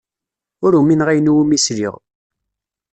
Ur 0.65 0.71
umineɣ 0.79 1.07
ayen 1.09 1.29
iwumi 1.31 1.57
sliɣ. 1.65 1.95